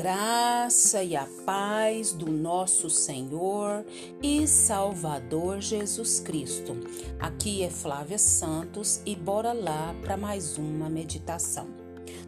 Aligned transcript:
graça 0.00 1.02
e 1.02 1.14
a 1.14 1.28
paz 1.44 2.14
do 2.14 2.32
nosso 2.32 2.88
Senhor 2.88 3.84
e 4.22 4.46
Salvador 4.46 5.60
Jesus 5.60 6.18
Cristo. 6.18 6.74
Aqui 7.18 7.62
é 7.62 7.68
Flávia 7.68 8.16
Santos 8.16 9.02
e 9.04 9.14
bora 9.14 9.52
lá 9.52 9.94
para 10.00 10.16
mais 10.16 10.56
uma 10.56 10.88
meditação. 10.88 11.68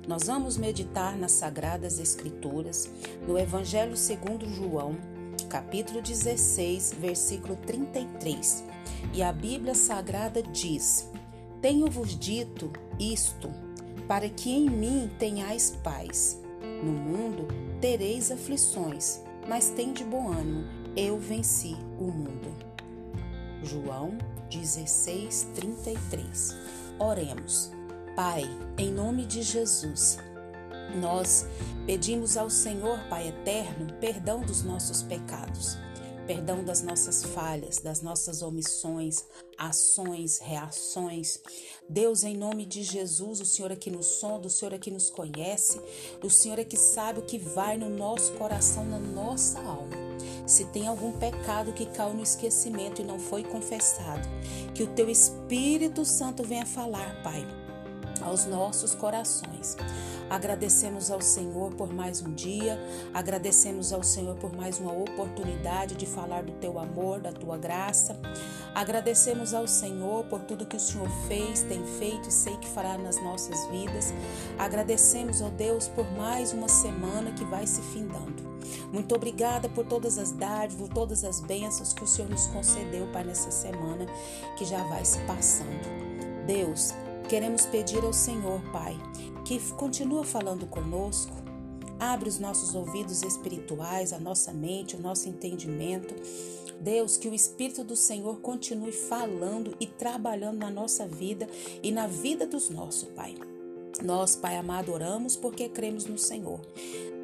Nós 0.07 0.25
vamos 0.25 0.59
meditar 0.59 1.17
nas 1.17 1.33
Sagradas 1.33 1.99
Escrituras, 1.99 2.91
no 3.27 3.39
Evangelho 3.39 3.97
segundo 3.97 4.47
João, 4.51 4.95
capítulo 5.49 6.03
16, 6.03 6.97
versículo 7.01 7.57
33. 7.57 8.65
E 9.15 9.23
a 9.23 9.33
Bíblia 9.33 9.75
Sagrada 9.75 10.43
diz: 10.43 11.09
Tenho-vos 11.63 12.19
dito 12.19 12.71
isto, 13.01 13.49
para 14.07 14.29
que 14.29 14.51
em 14.51 14.69
mim 14.69 15.11
tenhais 15.19 15.71
paz. 15.83 16.42
No 16.83 16.93
mundo 16.93 17.47
tereis 17.81 18.31
aflições, 18.31 19.21
mas 19.49 19.71
tem 19.71 19.93
de 19.93 20.05
bom 20.05 20.33
ânimo, 20.33 20.65
eu 20.97 21.19
venci 21.19 21.77
o 21.99 22.05
mundo. 22.05 22.53
João 23.63 24.19
16, 24.51 25.49
33. 25.55 26.57
Oremos. 26.99 27.71
Pai, 28.17 28.43
em 28.77 28.93
nome 28.93 29.25
de 29.25 29.43
Jesus, 29.43 30.19
nós 31.01 31.47
pedimos 31.87 32.37
ao 32.37 32.51
Senhor, 32.51 32.99
Pai 33.09 33.29
eterno, 33.29 33.93
perdão 34.01 34.41
dos 34.41 34.63
nossos 34.63 35.03
pecados 35.03 35.79
perdão 36.27 36.65
das 36.65 36.83
nossas 36.83 37.23
falhas, 37.23 37.79
das 37.79 38.01
nossas 38.01 38.43
omissões, 38.43 39.25
ações, 39.59 40.39
reações. 40.39 41.41
Deus, 41.89 42.25
em 42.25 42.37
nome 42.37 42.65
de 42.65 42.83
Jesus, 42.83 43.41
o 43.41 43.45
Senhor 43.45 43.73
aqui 43.73 43.91
nos 43.91 44.07
sonda, 44.07 44.47
o 44.47 44.51
Senhor 44.51 44.75
aqui 44.75 44.91
nos 44.91 45.11
conhece, 45.11 45.81
o 46.23 46.31
Senhor 46.31 46.59
é 46.59 46.65
que 46.65 46.77
sabe 46.77 47.21
o 47.21 47.23
que 47.23 47.39
vai 47.39 47.77
no 47.77 47.89
nosso 47.89 48.33
coração, 48.35 48.85
na 48.85 48.99
nossa 48.99 49.59
alma. 49.61 49.97
Se 50.47 50.65
tem 50.67 50.87
algum 50.87 51.13
pecado 51.13 51.73
que 51.73 51.87
caiu 51.87 52.15
no 52.15 52.23
esquecimento 52.23 53.01
e 53.01 53.05
não 53.05 53.19
foi 53.19 53.45
confessado, 53.45 54.29
que 54.75 54.83
o 54.83 54.89
teu 54.95 55.09
Espírito 55.09 56.05
Santo 56.05 56.43
venha 56.43 56.67
falar, 56.67 57.23
Pai, 57.23 57.47
aos 58.25 58.47
nossos 58.47 58.95
corações. 58.95 59.77
Agradecemos 60.31 61.11
ao 61.11 61.21
Senhor 61.21 61.75
por 61.75 61.93
mais 61.93 62.23
um 62.23 62.33
dia, 62.33 62.79
agradecemos 63.13 63.93
ao 63.93 64.03
Senhor 64.03 64.35
por 64.37 64.57
mais 64.57 64.79
uma 64.79 64.93
oportunidade 64.93 65.95
de 65.95 66.07
falar 66.07 66.43
do 66.43 66.53
teu 66.53 66.79
amor, 66.79 67.21
da 67.21 67.33
tua 67.33 67.59
graça. 67.59 68.19
Agradecemos 68.75 69.53
ao 69.53 69.69
Senhor 69.69 70.25
por 70.25 70.41
tudo 70.41 70.65
que 70.65 70.77
o 70.77 70.81
Senhor 70.81 71.09
fez, 71.29 71.63
tem 71.63 71.85
feito 71.99 72.31
e 72.31 72.33
sei 72.33 72.57
que 72.57 72.69
fará 72.69 72.97
nas 72.97 73.23
nossas 73.23 73.67
vidas. 73.67 74.15
Agradecemos, 74.59 75.43
ó 75.43 75.51
Deus, 75.51 75.89
por 75.89 76.11
mais 76.13 76.53
uma 76.53 76.69
semana 76.69 77.33
que 77.33 77.45
vai 77.45 77.67
se 77.67 77.83
findando. 77.83 78.53
Muito 78.91 79.15
obrigada 79.15 79.69
por 79.69 79.85
todas 79.85 80.19
as 80.19 80.33
dádivas, 80.33 80.89
todas 80.89 81.25
as 81.25 81.41
bênçãos 81.41 81.93
que 81.93 82.05
o 82.05 82.07
Senhor 82.07 82.31
nos 82.31 82.47
concedeu, 82.47 83.07
Pai, 83.13 83.25
nessa 83.25 83.51
semana 83.51 84.07
que 84.57 84.65
já 84.65 84.83
vai 84.85 85.05
se 85.05 85.19
passando. 85.21 86.47
Deus, 86.47 86.95
queremos 87.29 87.67
pedir 87.67 88.05
ao 88.05 88.13
Senhor, 88.13 88.61
Pai, 88.73 88.97
que 89.45 89.59
continua 89.73 90.25
falando 90.25 90.67
conosco. 90.67 91.33
Abre 91.99 92.29
os 92.29 92.39
nossos 92.39 92.75
ouvidos 92.75 93.23
espirituais, 93.23 94.13
a 94.13 94.19
nossa 94.19 94.53
mente, 94.53 94.97
o 94.97 95.01
nosso 95.01 95.29
entendimento. 95.29 96.15
Deus, 96.81 97.17
que 97.17 97.29
o 97.29 97.35
Espírito 97.35 97.85
do 97.85 97.95
Senhor 97.95 98.41
continue 98.41 98.91
falando 98.91 99.77
e 99.79 99.87
trabalhando 99.87 100.59
na 100.59 100.71
nossa 100.71 101.07
vida 101.07 101.49
e 101.83 101.93
na 101.93 102.09
vida 102.09 102.47
dos 102.47 102.71
nossos, 102.71 103.09
Pai. 103.11 103.37
Nós, 104.03 104.35
Pai 104.35 104.57
amado, 104.57 104.93
oramos 104.93 105.37
porque 105.37 105.69
cremos 105.69 106.07
no 106.07 106.19
Senhor 106.19 106.61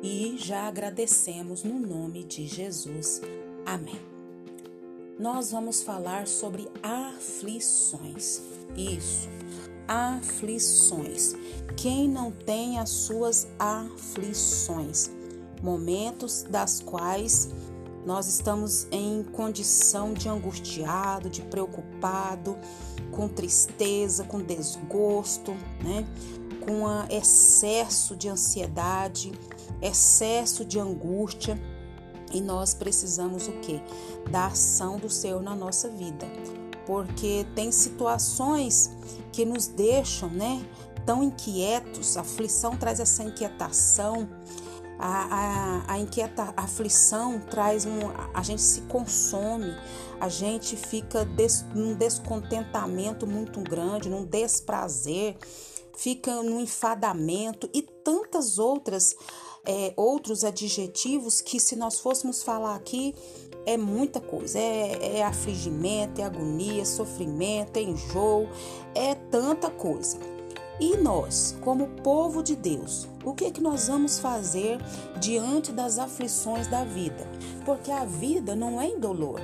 e 0.03 0.37
já 0.39 0.69
agradecemos 0.69 1.65
no 1.65 1.79
nome 1.79 2.23
de 2.23 2.47
Jesus. 2.47 3.21
Amém. 3.67 4.01
Nós 5.19 5.51
vamos 5.51 5.83
falar 5.83 6.29
sobre 6.29 6.69
aflições. 6.81 8.41
Isso 8.77 9.29
aflições. 9.89 11.35
Quem 11.77 12.07
não 12.07 12.31
tem 12.31 12.79
as 12.79 12.91
suas 12.91 13.49
aflições? 13.59 15.11
Momentos 15.63 16.43
das 16.43 16.81
quais 16.81 17.49
nós 18.05 18.29
estamos 18.29 18.87
em 18.93 19.23
condição 19.23 20.13
de 20.13 20.29
angustiado, 20.29 21.29
de 21.29 21.43
preocupado, 21.43 22.57
com 23.11 23.27
tristeza, 23.29 24.25
com 24.25 24.41
desgosto, 24.41 25.53
né? 25.83 26.07
com 26.65 26.85
excesso 27.11 28.15
de 28.15 28.29
ansiedade, 28.29 29.33
excesso 29.81 30.65
de 30.65 30.79
angústia. 30.79 31.61
E 32.33 32.41
nós 32.43 32.75
precisamos 32.75 33.49
o 33.49 33.53
que? 33.53 33.81
Da 34.31 34.47
ação 34.47 34.99
do 34.99 35.09
Senhor 35.09 35.43
na 35.43 35.57
nossa 35.57 35.89
vida 35.89 36.27
porque 36.89 37.47
tem 37.55 37.71
situações 37.71 38.91
que 39.31 39.45
nos 39.45 39.67
deixam, 39.67 40.31
né, 40.31 40.67
tão 41.05 41.23
inquietos. 41.23 42.17
A 42.17 42.23
aflição 42.23 42.79
traz 42.79 42.99
essa 42.99 43.23
inquietação. 43.23 44.27
A, 44.99 45.85
a, 45.87 45.93
a, 45.93 45.99
inquieta, 45.99 46.55
a 46.57 46.63
aflição 46.63 47.41
traz 47.41 47.85
um. 47.85 47.99
A 48.33 48.43
gente 48.43 48.63
se 48.63 48.81
consome, 48.83 49.71
a 50.19 50.31
gente 50.31 50.77
fica 50.77 51.27
des, 51.27 51.63
num 51.75 51.95
descontentamento 51.95 53.27
muito 53.27 53.61
grande, 53.61 54.09
num 54.09 54.25
desprazer, 54.25 55.37
fica 55.95 56.43
num 56.43 56.59
enfadamento 56.59 57.69
e 57.75 57.83
tantas 57.83 58.59
outras 58.59 59.15
é, 59.69 59.93
outros 59.97 60.45
adjetivos 60.45 61.43
que, 61.43 61.61
se 61.61 61.77
nós 61.77 62.01
fôssemos 62.01 62.43
falar 62.43 62.75
aqui, 62.75 63.15
é 63.69 63.77
muita 63.77 64.21
coisa. 64.21 64.59
É, 64.59 65.19
é 65.19 65.23
afligimento, 65.25 66.21
é 66.21 66.25
agonia, 66.25 66.83
é 66.83 66.85
sofrimento, 66.85 67.77
é 67.77 67.83
enjoo, 67.83 68.49
é 68.95 69.15
tanta 69.15 69.71
coisa. 69.71 70.19
E 70.81 70.97
nós, 70.97 71.57
como 71.61 71.89
povo 71.89 72.43
de 72.43 72.55
Deus, 72.55 73.09
o 73.25 73.35
que 73.35 73.47
é 73.47 73.51
que 73.51 73.61
nós 73.61 73.89
vamos 73.89 74.19
fazer 74.19 74.79
diante 75.21 75.73
das 75.73 75.99
aflições 75.99 76.69
da 76.69 76.85
vida? 76.85 77.27
Porque 77.65 77.91
a 77.91 78.05
vida 78.05 78.55
não 78.55 78.81
é 78.81 78.89
indolor. 78.89 79.41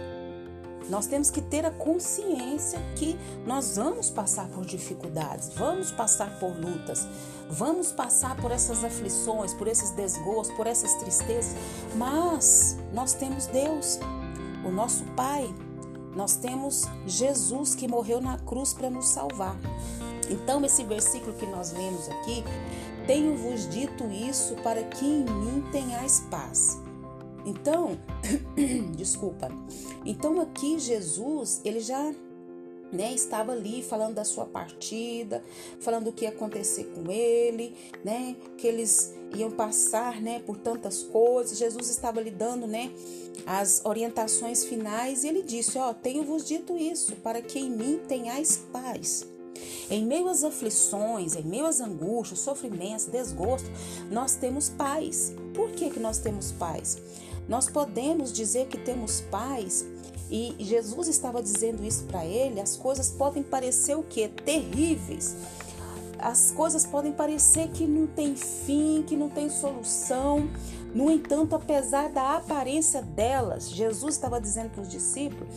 Nós 0.89 1.07
temos 1.07 1.31
que 1.31 1.41
ter 1.41 1.65
a 1.65 1.71
consciência 1.71 2.79
que 2.97 3.19
nós 3.47 3.77
vamos 3.77 4.11
passar 4.11 4.49
por 4.49 4.65
dificuldades, 4.65 5.51
vamos 5.55 5.91
passar 5.91 6.39
por 6.39 6.55
lutas, 6.57 7.07
vamos 7.49 7.91
passar 7.91 8.37
por 8.37 8.51
essas 8.51 8.85
aflições, 8.85 9.55
por 9.55 9.67
esses 9.67 9.91
desgostos, 9.91 10.55
por 10.57 10.67
essas 10.67 10.95
tristezas, 10.95 11.55
mas 11.97 12.77
nós 12.93 13.15
temos 13.15 13.47
Deus, 13.47 13.99
o 14.65 14.71
nosso 14.71 15.05
Pai, 15.17 15.53
nós 16.15 16.37
temos 16.37 16.85
Jesus 17.07 17.75
que 17.75 17.89
morreu 17.89 18.21
na 18.21 18.39
cruz 18.39 18.73
para 18.73 18.91
nos 18.91 19.09
salvar. 19.09 19.57
Então, 20.31 20.65
esse 20.65 20.85
versículo 20.85 21.35
que 21.35 21.47
nós 21.47 21.73
lemos 21.73 22.09
aqui, 22.09 22.45
tenho-vos 23.07 23.69
dito 23.69 24.05
isso 24.11 24.55
para 24.63 24.83
que 24.83 25.05
em 25.05 25.25
mim 25.25 25.65
tenhais 25.73 26.21
paz. 26.31 26.84
Então, 27.45 27.99
desculpa. 28.97 29.49
Então 30.05 30.41
aqui 30.41 30.79
Jesus, 30.79 31.61
ele 31.65 31.81
já 31.81 32.15
né, 32.95 33.13
estava 33.13 33.53
ali 33.53 33.83
falando 33.83 34.15
da 34.15 34.25
sua 34.25 34.47
partida, 34.47 35.43
falando 35.81 36.09
o 36.09 36.13
que 36.13 36.25
ia 36.25 36.31
acontecer 36.31 36.85
com 36.95 37.11
ele, 37.11 37.75
né, 38.05 38.37
que 38.57 38.67
eles 38.67 39.13
iam 39.35 39.51
passar, 39.51 40.21
né, 40.23 40.39
por 40.39 40.57
tantas 40.57 41.03
coisas. 41.03 41.59
Jesus 41.59 41.91
estava 41.91 42.21
lhe 42.21 42.31
dando, 42.31 42.67
né, 42.67 42.93
as 43.45 43.83
orientações 43.85 44.65
finais 44.65 45.25
e 45.25 45.29
ele 45.29 45.43
disse: 45.43 45.77
"Ó, 45.77 45.93
tenho-vos 45.93 46.47
dito 46.47 46.77
isso, 46.77 47.17
para 47.17 47.43
que 47.43 47.59
em 47.59 47.71
mim 47.71 48.01
tenhais 48.07 48.59
paz." 48.73 49.27
Em 49.91 50.05
meio 50.05 50.29
às 50.29 50.43
aflições, 50.43 51.37
em 51.37 51.43
meio 51.43 51.67
às 51.67 51.81
angústias, 51.81 52.41
sofrimentos, 52.41 53.07
desgosto, 53.07 53.71
nós 54.11 54.35
temos 54.35 54.69
paz. 54.69 55.33
Por 55.55 55.71
que, 55.71 55.91
que 55.91 56.01
nós 56.01 56.19
temos 56.19 56.53
paz? 56.53 56.99
Nós 57.49 57.69
podemos 57.69 58.33
dizer 58.33 58.67
que 58.67 58.79
temos 58.79 59.21
paz 59.21 59.85
e 60.31 60.55
Jesus 60.59 61.09
estava 61.09 61.43
dizendo 61.43 61.85
isso 61.85 62.05
para 62.05 62.25
ele. 62.25 62.61
As 62.61 62.77
coisas 62.77 63.11
podem 63.11 63.43
parecer 63.43 63.97
o 63.97 64.03
que? 64.03 64.29
Terríveis. 64.29 65.37
As 66.19 66.51
coisas 66.51 66.87
podem 66.87 67.13
parecer 67.13 67.69
que 67.69 67.87
não 67.87 68.07
tem 68.07 68.35
fim, 68.35 69.05
que 69.07 69.17
não 69.17 69.29
tem 69.29 69.51
solução. 69.51 70.49
No 70.95 71.11
entanto, 71.11 71.55
apesar 71.55 72.09
da 72.09 72.37
aparência 72.37 73.03
delas, 73.03 73.71
Jesus 73.71 74.15
estava 74.15 74.41
dizendo 74.41 74.71
para 74.71 74.83
os 74.83 74.89
discípulos: 74.89 75.49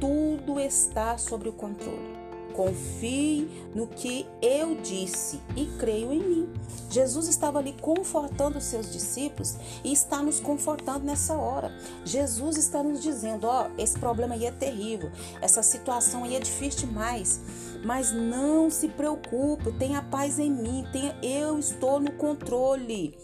tudo 0.00 0.58
está 0.58 1.18
sob 1.18 1.48
o 1.48 1.52
controle. 1.52 2.17
Confie 2.58 3.48
no 3.72 3.86
que 3.86 4.26
eu 4.42 4.74
disse 4.80 5.40
e 5.56 5.64
creio 5.78 6.12
em 6.12 6.18
mim. 6.18 6.52
Jesus 6.90 7.28
estava 7.28 7.60
ali 7.60 7.72
confortando 7.80 8.58
os 8.58 8.64
seus 8.64 8.92
discípulos 8.92 9.54
e 9.84 9.92
está 9.92 10.20
nos 10.24 10.40
confortando 10.40 11.04
nessa 11.04 11.34
hora. 11.34 11.72
Jesus 12.04 12.56
está 12.56 12.82
nos 12.82 13.00
dizendo: 13.00 13.46
ó, 13.46 13.68
oh, 13.68 13.80
esse 13.80 13.96
problema 13.96 14.34
aí 14.34 14.44
é 14.44 14.50
terrível, 14.50 15.08
essa 15.40 15.62
situação 15.62 16.24
aí 16.24 16.34
é 16.34 16.40
difícil 16.40 16.88
demais, 16.88 17.40
mas 17.84 18.10
não 18.10 18.68
se 18.68 18.88
preocupe, 18.88 19.70
tenha 19.78 20.02
paz 20.02 20.40
em 20.40 20.50
mim, 20.50 20.84
tenha, 20.90 21.16
eu 21.22 21.60
estou 21.60 22.00
no 22.00 22.10
controle. 22.10 23.16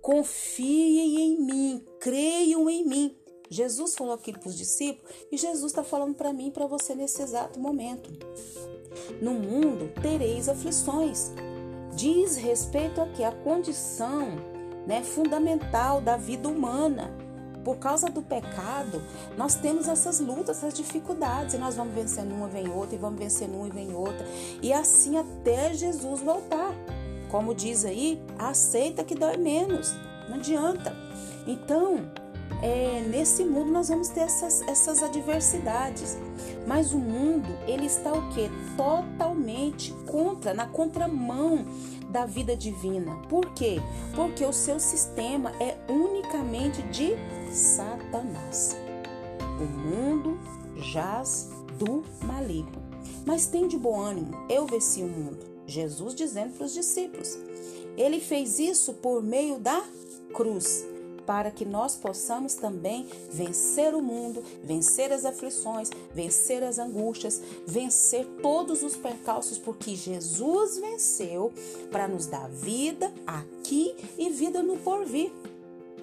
confiem 0.00 1.22
em 1.22 1.40
mim, 1.44 1.84
creiam 1.98 2.70
em 2.70 2.86
mim. 2.86 3.25
Jesus 3.48 3.94
falou 3.94 4.14
aquilo 4.14 4.38
para 4.38 4.48
os 4.48 4.56
discípulos 4.56 5.10
e 5.30 5.36
Jesus 5.36 5.72
está 5.72 5.84
falando 5.84 6.14
para 6.14 6.32
mim 6.32 6.48
e 6.48 6.50
para 6.50 6.66
você 6.66 6.94
nesse 6.94 7.22
exato 7.22 7.58
momento. 7.58 8.10
No 9.20 9.32
mundo 9.32 9.92
tereis 10.00 10.48
aflições. 10.48 11.32
Diz 11.94 12.36
respeito 12.36 13.00
aqui 13.00 13.24
à 13.24 13.32
condição 13.32 14.56
né, 14.86 15.02
fundamental 15.02 16.00
da 16.00 16.16
vida 16.16 16.48
humana. 16.48 17.10
Por 17.64 17.78
causa 17.78 18.08
do 18.08 18.22
pecado, 18.22 19.02
nós 19.36 19.56
temos 19.56 19.88
essas 19.88 20.20
lutas, 20.20 20.58
essas 20.58 20.72
dificuldades, 20.72 21.54
e 21.54 21.58
nós 21.58 21.74
vamos 21.74 21.94
vencendo 21.94 22.32
uma, 22.32 22.46
vem 22.46 22.70
outra, 22.70 22.94
e 22.94 22.98
vamos 22.98 23.18
vencendo 23.18 23.56
uma 23.56 23.66
e 23.66 23.72
vem 23.72 23.92
outra, 23.92 24.24
e 24.62 24.72
assim 24.72 25.18
até 25.18 25.74
Jesus 25.74 26.20
voltar. 26.20 26.72
Como 27.28 27.52
diz 27.52 27.84
aí, 27.84 28.22
aceita 28.38 29.02
que 29.02 29.16
dói 29.16 29.36
menos, 29.36 29.92
não 30.28 30.36
adianta. 30.36 30.94
Então, 31.44 32.08
é, 32.62 33.02
nesse 33.08 33.44
mundo 33.44 33.70
nós 33.70 33.88
vamos 33.88 34.08
ter 34.08 34.20
essas, 34.20 34.62
essas 34.62 35.02
adversidades. 35.02 36.16
Mas 36.66 36.92
o 36.92 36.98
mundo, 36.98 37.48
ele 37.66 37.86
está 37.86 38.12
o 38.12 38.28
quê? 38.30 38.50
Totalmente 38.76 39.92
contra, 40.06 40.54
na 40.54 40.66
contramão 40.66 41.64
da 42.08 42.24
vida 42.24 42.56
divina. 42.56 43.14
Por 43.28 43.52
quê? 43.54 43.80
Porque 44.14 44.44
o 44.44 44.52
seu 44.52 44.80
sistema 44.80 45.52
é 45.60 45.76
unicamente 45.90 46.82
de 46.84 47.14
Satanás. 47.52 48.76
O 49.60 49.64
mundo 49.64 50.38
jaz 50.76 51.50
do 51.78 52.04
maligno. 52.24 52.84
Mas 53.24 53.46
tem 53.46 53.68
de 53.68 53.76
bom 53.76 54.00
ânimo, 54.00 54.32
eu 54.48 54.66
venci 54.66 55.02
o 55.02 55.08
mundo. 55.08 55.38
Jesus 55.66 56.14
dizendo 56.14 56.56
para 56.56 56.66
os 56.66 56.72
discípulos. 56.72 57.36
Ele 57.96 58.20
fez 58.20 58.58
isso 58.58 58.94
por 58.94 59.22
meio 59.22 59.58
da 59.58 59.82
cruz 60.32 60.84
para 61.26 61.50
que 61.50 61.64
nós 61.64 61.96
possamos 61.96 62.54
também 62.54 63.06
vencer 63.30 63.94
o 63.94 64.00
mundo, 64.00 64.42
vencer 64.62 65.12
as 65.12 65.24
aflições, 65.24 65.90
vencer 66.14 66.62
as 66.62 66.78
angústias, 66.78 67.42
vencer 67.66 68.24
todos 68.40 68.82
os 68.82 68.96
percalços, 68.96 69.58
porque 69.58 69.96
Jesus 69.96 70.78
venceu 70.78 71.52
para 71.90 72.06
nos 72.06 72.26
dar 72.26 72.48
vida 72.48 73.12
aqui 73.26 73.94
e 74.16 74.30
vida 74.30 74.62
no 74.62 74.76
porvir 74.78 75.32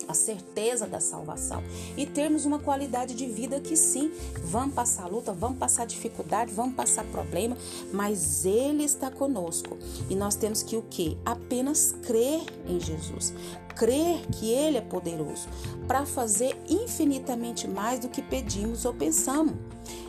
a 0.08 0.14
certeza 0.14 0.86
da 0.86 1.00
salvação 1.00 1.64
e 1.98 2.06
termos 2.06 2.46
uma 2.46 2.60
qualidade 2.60 3.16
de 3.16 3.26
vida 3.26 3.60
que 3.60 3.76
sim, 3.76 4.12
vamos 4.44 4.74
passar 4.74 5.08
luta, 5.08 5.34
vamos 5.34 5.58
passar 5.58 5.86
dificuldade, 5.86 6.52
vamos 6.54 6.76
passar 6.76 7.04
problema, 7.06 7.58
mas 7.92 8.46
ele 8.46 8.84
está 8.84 9.10
conosco 9.10 9.78
e 10.10 10.16
nós 10.16 10.36
temos 10.36 10.64
que 10.64 10.76
o 10.76 10.82
que? 10.84 11.18
Apenas 11.26 11.96
crer 12.04 12.42
em 12.68 12.80
Jesus, 12.80 13.34
crer 13.76 14.26
que 14.28 14.50
ele 14.50 14.78
é 14.78 14.82
poderoso 14.82 15.48
para 15.88 16.06
fazer 16.06 16.58
infinitamente 16.70 17.68
mais 17.68 18.00
do 18.00 18.10
que 18.10 18.22
pedimos 18.22 18.86
ou 18.86 18.94
pensamos. 18.94 19.56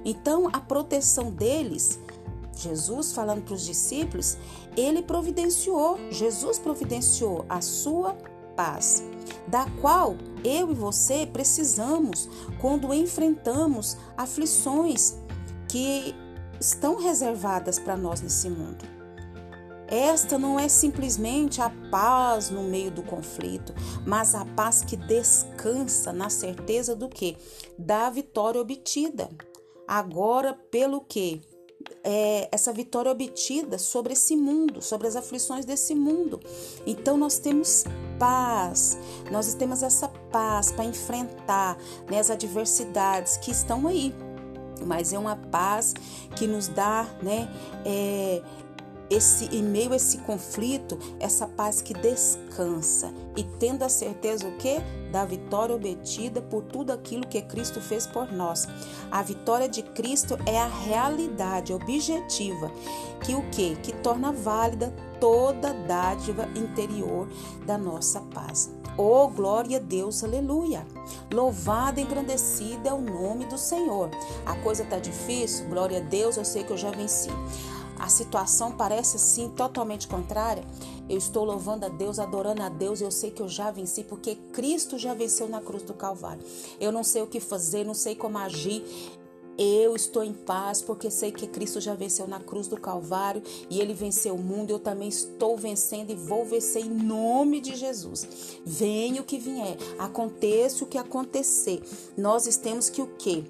Então, 0.04 0.48
a 0.52 0.60
proteção 0.60 1.30
deles 1.30 1.98
Jesus 2.56 3.12
falando 3.12 3.42
para 3.42 3.54
os 3.54 3.64
discípulos, 3.64 4.38
ele 4.76 5.02
providenciou, 5.02 5.98
Jesus 6.10 6.58
providenciou 6.58 7.44
a 7.48 7.60
sua 7.60 8.16
paz 8.56 9.02
da 9.46 9.66
qual 9.80 10.16
eu 10.44 10.70
e 10.70 10.74
você 10.74 11.26
precisamos 11.26 12.28
quando 12.60 12.92
enfrentamos 12.92 13.96
aflições 14.16 15.14
que 15.68 16.14
estão 16.60 17.00
reservadas 17.00 17.78
para 17.78 17.96
nós 17.96 18.20
nesse 18.20 18.48
mundo. 18.48 18.84
Esta 19.86 20.38
não 20.38 20.58
é 20.58 20.68
simplesmente 20.68 21.60
a 21.60 21.70
paz 21.90 22.50
no 22.50 22.62
meio 22.62 22.90
do 22.90 23.02
conflito, 23.02 23.74
mas 24.06 24.34
a 24.34 24.44
paz 24.44 24.82
que 24.82 24.96
descansa 24.96 26.12
na 26.12 26.30
certeza 26.30 26.96
do 26.96 27.08
que? 27.08 27.36
Da 27.78 28.08
vitória 28.08 28.60
obtida. 28.60 29.28
Agora, 29.86 30.54
pelo 30.70 31.02
que? 31.02 31.42
É, 32.02 32.48
essa 32.52 32.72
vitória 32.72 33.10
obtida 33.10 33.78
sobre 33.78 34.12
esse 34.12 34.36
mundo, 34.36 34.82
sobre 34.82 35.06
as 35.06 35.16
aflições 35.16 35.64
desse 35.64 35.94
mundo. 35.94 36.40
Então, 36.86 37.16
nós 37.16 37.38
temos 37.38 37.84
paz, 38.18 38.98
nós 39.30 39.54
temos 39.54 39.82
essa 39.82 40.08
paz 40.30 40.70
para 40.70 40.84
enfrentar 40.84 41.78
né, 42.10 42.18
as 42.18 42.30
adversidades 42.30 43.36
que 43.38 43.50
estão 43.50 43.86
aí. 43.86 44.14
Mas 44.86 45.12
é 45.12 45.18
uma 45.18 45.36
paz 45.36 45.94
que 46.36 46.46
nos 46.46 46.68
dá, 46.68 47.06
né, 47.22 47.48
é, 47.86 48.42
esse 49.10 49.44
em 49.46 49.62
meio 49.62 49.92
a 49.92 49.96
esse 49.96 50.18
conflito, 50.18 50.98
essa 51.20 51.46
paz 51.46 51.80
que 51.80 51.94
descansa 51.94 53.12
e 53.36 53.42
tendo 53.42 53.82
a 53.82 53.88
certeza 53.88 54.46
o 54.48 54.56
que 54.56 54.80
da 55.10 55.24
vitória 55.24 55.76
obtida 55.76 56.40
por 56.40 56.62
tudo 56.64 56.92
aquilo 56.92 57.26
que 57.26 57.40
Cristo 57.42 57.80
fez 57.80 58.06
por 58.06 58.32
nós. 58.32 58.66
A 59.10 59.22
vitória 59.22 59.68
de 59.68 59.82
Cristo 59.82 60.36
é 60.46 60.58
a 60.58 60.66
realidade 60.66 61.72
objetiva 61.72 62.70
que 63.24 63.34
o 63.34 63.42
que 63.50 63.76
que 63.76 63.92
torna 63.92 64.32
válida 64.32 64.92
toda 65.20 65.72
dádiva 65.72 66.48
interior 66.56 67.28
da 67.64 67.78
nossa 67.78 68.20
paz. 68.20 68.70
Oh, 68.96 69.28
glória 69.28 69.78
a 69.78 69.80
Deus, 69.80 70.22
aleluia. 70.22 70.86
Louvado 71.32 71.98
e 71.98 72.02
engrandecido 72.02 72.88
é 72.88 72.92
o 72.92 73.00
nome 73.00 73.44
do 73.46 73.58
Senhor. 73.58 74.08
A 74.46 74.54
coisa 74.56 74.84
tá 74.84 74.98
difícil? 74.98 75.66
Glória 75.66 75.98
a 75.98 76.00
Deus, 76.00 76.36
eu 76.36 76.44
sei 76.44 76.62
que 76.62 76.72
eu 76.72 76.76
já 76.76 76.90
venci 76.90 77.28
a 77.98 78.08
situação 78.08 78.72
parece 78.72 79.16
assim 79.16 79.48
totalmente 79.50 80.06
contrária, 80.08 80.64
eu 81.08 81.18
estou 81.18 81.44
louvando 81.44 81.86
a 81.86 81.88
Deus, 81.88 82.18
adorando 82.18 82.62
a 82.62 82.68
Deus, 82.68 83.00
eu 83.00 83.10
sei 83.10 83.30
que 83.30 83.42
eu 83.42 83.48
já 83.48 83.70
venci 83.70 84.04
porque 84.04 84.36
Cristo 84.52 84.98
já 84.98 85.14
venceu 85.14 85.48
na 85.48 85.60
cruz 85.60 85.82
do 85.82 85.94
Calvário. 85.94 86.42
Eu 86.80 86.90
não 86.90 87.04
sei 87.04 87.22
o 87.22 87.26
que 87.26 87.40
fazer, 87.40 87.84
não 87.84 87.94
sei 87.94 88.14
como 88.14 88.38
agir. 88.38 88.82
Eu 89.56 89.94
estou 89.94 90.24
em 90.24 90.32
paz 90.32 90.82
porque 90.82 91.08
sei 91.10 91.30
que 91.30 91.46
Cristo 91.46 91.80
já 91.80 91.94
venceu 91.94 92.26
na 92.26 92.40
cruz 92.40 92.66
do 92.66 92.76
Calvário 92.76 93.40
e 93.70 93.80
ele 93.80 93.94
venceu 93.94 94.34
o 94.34 94.42
mundo. 94.42 94.70
Eu 94.70 94.80
também 94.80 95.08
estou 95.08 95.56
vencendo 95.56 96.10
e 96.10 96.16
vou 96.16 96.44
vencer 96.44 96.84
em 96.84 96.90
nome 96.90 97.60
de 97.60 97.76
Jesus. 97.76 98.26
Venha 98.64 99.22
o 99.22 99.24
que 99.24 99.38
vier, 99.38 99.76
aconteça 99.98 100.82
o 100.82 100.88
que 100.88 100.98
acontecer. 100.98 101.80
Nós 102.16 102.44
temos 102.56 102.90
que 102.90 103.00
o 103.00 103.06
quê? 103.16 103.44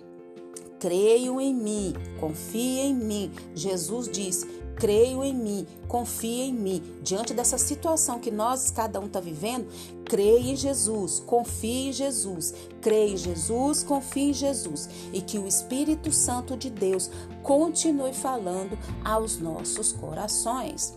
Creio 0.85 1.41
em 1.41 1.55
mim, 1.55 1.95
confie 2.21 2.81
em 2.81 2.95
mim. 2.95 3.33
Jesus 3.55 4.07
disse: 4.07 4.47
creio 4.77 5.25
em 5.25 5.33
mim, 5.33 5.67
confie 5.89 6.43
em 6.43 6.53
mim. 6.53 6.83
Diante 7.03 7.33
dessa 7.33 7.57
situação 7.57 8.19
que 8.19 8.31
nós, 8.31 8.71
cada 8.71 9.01
um 9.01 9.07
está 9.07 9.19
vivendo, 9.19 9.67
creia 10.05 10.53
em 10.53 10.55
Jesus, 10.55 11.21
confie 11.21 11.89
em 11.89 11.93
Jesus, 11.95 12.53
creia 12.83 13.15
em 13.15 13.17
Jesus, 13.17 13.83
confie 13.83 14.29
em 14.29 14.35
Jesus. 14.35 14.91
E 15.11 15.23
que 15.23 15.39
o 15.39 15.47
Espírito 15.47 16.13
Santo 16.13 16.55
de 16.55 16.69
Deus 16.69 17.11
continue 17.43 18.13
falando 18.13 18.79
aos 19.03 19.39
nossos 19.39 19.91
corações. 19.91 20.95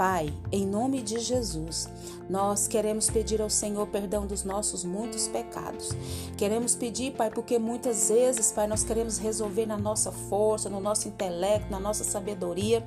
Pai, 0.00 0.32
em 0.50 0.66
nome 0.66 1.02
de 1.02 1.18
Jesus, 1.18 1.86
nós 2.26 2.66
queremos 2.66 3.10
pedir 3.10 3.42
ao 3.42 3.50
Senhor 3.50 3.86
perdão 3.88 4.26
dos 4.26 4.44
nossos 4.44 4.82
muitos 4.82 5.28
pecados. 5.28 5.90
Queremos 6.38 6.74
pedir, 6.74 7.12
Pai, 7.12 7.30
porque 7.30 7.58
muitas 7.58 8.08
vezes, 8.08 8.50
Pai, 8.50 8.66
nós 8.66 8.82
queremos 8.82 9.18
resolver 9.18 9.66
na 9.66 9.76
nossa 9.76 10.10
força, 10.10 10.70
no 10.70 10.80
nosso 10.80 11.06
intelecto, 11.06 11.70
na 11.70 11.78
nossa 11.78 12.02
sabedoria, 12.02 12.82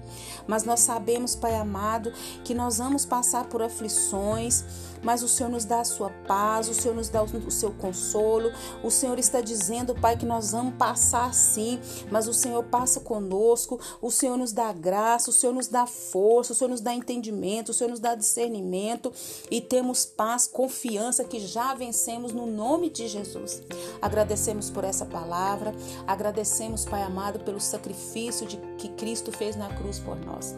mas 0.48 0.64
nós 0.64 0.80
sabemos, 0.80 1.36
Pai 1.36 1.54
amado, 1.54 2.12
que 2.44 2.56
nós 2.56 2.80
vamos 2.80 3.06
passar 3.06 3.46
por 3.46 3.62
aflições, 3.62 4.66
mas 5.04 5.22
o 5.22 5.28
Senhor 5.28 5.50
nos 5.50 5.66
dá 5.66 5.82
a 5.82 5.86
sua 5.86 6.10
paz, 6.28 6.70
o 6.70 6.74
Senhor 6.74 6.96
nos 6.96 7.10
dá 7.10 7.22
o 7.22 7.52
seu 7.52 7.72
consolo. 7.72 8.52
O 8.84 8.90
Senhor 8.90 9.20
está 9.20 9.42
dizendo, 9.42 9.94
Pai, 9.94 10.18
que 10.18 10.26
nós 10.26 10.52
vamos 10.52 10.76
passar 10.76 11.34
sim, 11.34 11.80
mas 12.12 12.28
o 12.28 12.34
Senhor 12.34 12.64
passa 12.64 13.00
conosco, 13.00 13.80
o 14.02 14.10
Senhor 14.10 14.38
nos 14.38 14.52
dá 14.52 14.72
graça, 14.72 15.30
o 15.30 15.34
Senhor 15.34 15.54
nos 15.54 15.68
dá 15.68 15.86
força, 15.86 16.54
o 16.54 16.56
Senhor 16.56 16.70
nos 16.70 16.82
dá 16.82 16.94
entendimento, 16.94 17.70
o 17.70 17.74
Senhor 17.74 17.90
nos 17.90 18.00
dá 18.00 18.16
discernimento 18.16 19.12
e 19.52 19.60
temos 19.60 20.06
paz, 20.06 20.48
confiança 20.48 21.24
que 21.24 21.40
já 21.40 21.74
vencemos 21.74 22.32
no 22.32 22.46
nome 22.46 22.90
de 22.90 23.08
Jesus. 23.08 23.62
Agradecemos 24.02 24.70
por 24.70 24.84
essa 24.84 25.06
palavra, 25.06 25.74
agradecemos, 26.08 26.86
Pai 26.86 27.04
amado, 27.04 27.40
pelo 27.40 27.60
sacrifício 27.60 28.46
de, 28.48 28.58
que 28.78 28.90
Cristo 28.90 29.32
fez 29.32 29.56
na 29.56 29.70
cruz 29.76 30.00
por 30.00 30.16
nós. 30.18 30.56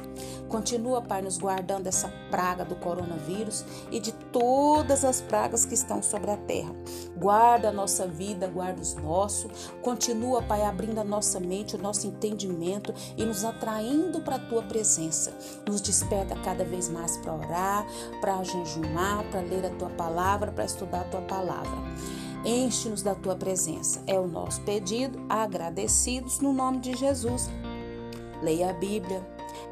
Continua, 0.49 1.01
Pai, 1.01 1.21
nos 1.21 1.37
guardando 1.37 1.83
dessa 1.83 2.07
praga 2.29 2.63
do 2.63 2.75
coronavírus 2.75 3.65
e 3.91 3.99
de 3.99 4.11
todas 4.37 5.05
as 5.05 5.21
pragas 5.21 5.63
que 5.63 5.73
estão 5.73 6.03
sobre 6.03 6.29
a 6.29 6.35
terra. 6.35 6.75
Guarda 7.15 7.69
a 7.69 7.71
nossa 7.71 8.05
vida, 8.05 8.49
guarda 8.49 8.81
os 8.81 8.93
nossos. 8.95 9.71
Continua, 9.81 10.41
Pai, 10.41 10.63
abrindo 10.63 10.99
a 10.99 11.05
nossa 11.05 11.39
mente, 11.39 11.77
o 11.77 11.81
nosso 11.81 12.05
entendimento 12.05 12.93
e 13.15 13.23
nos 13.23 13.45
atraindo 13.45 14.19
para 14.19 14.35
a 14.35 14.39
tua 14.39 14.61
presença. 14.61 15.33
Nos 15.65 15.79
desperta 15.79 16.35
cada 16.43 16.65
vez 16.65 16.89
mais 16.89 17.15
para 17.15 17.33
orar, 17.33 17.87
para 18.19 18.43
jejumar, 18.43 19.23
para 19.31 19.39
ler 19.39 19.67
a 19.67 19.69
tua 19.69 19.89
palavra, 19.91 20.51
para 20.51 20.65
estudar 20.65 20.99
a 20.99 21.05
tua 21.05 21.21
palavra. 21.21 21.77
Enche-nos 22.43 23.01
da 23.01 23.15
tua 23.15 23.37
presença. 23.37 24.03
É 24.05 24.19
o 24.19 24.27
nosso 24.27 24.61
pedido, 24.63 25.17
agradecidos 25.29 26.41
no 26.41 26.51
nome 26.51 26.79
de 26.79 26.93
Jesus. 26.93 27.49
Leia 28.45 28.69
a 28.69 28.73
Bíblia, 28.73 29.27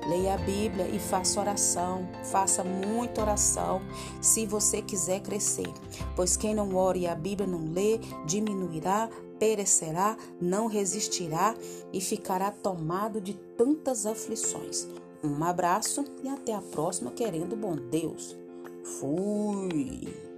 leia 0.09 0.33
a 0.33 0.37
Bíblia 0.37 0.87
e 0.87 0.97
faça 0.97 1.39
oração, 1.39 2.09
faça 2.23 2.63
muita 2.63 3.21
oração 3.21 3.79
se 4.19 4.47
você 4.47 4.81
quiser 4.81 5.19
crescer, 5.19 5.71
pois 6.15 6.35
quem 6.35 6.55
não 6.55 6.75
ora 6.75 6.97
e 6.97 7.05
a 7.05 7.13
Bíblia 7.13 7.47
não 7.47 7.71
lê, 7.71 7.99
diminuirá, 8.25 9.11
perecerá, 9.37 10.17
não 10.41 10.65
resistirá 10.65 11.53
e 11.93 12.01
ficará 12.01 12.49
tomado 12.49 13.21
de 13.21 13.35
tantas 13.55 14.07
aflições. 14.07 14.87
Um 15.23 15.43
abraço 15.43 16.03
e 16.23 16.27
até 16.27 16.55
a 16.55 16.61
próxima, 16.61 17.11
querendo 17.11 17.55
bom 17.55 17.75
Deus. 17.75 18.35
Fui! 18.99 20.32